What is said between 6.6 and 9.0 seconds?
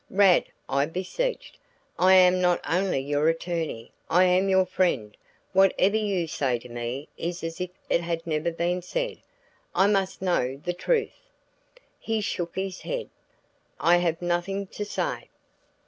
me is as if it had never been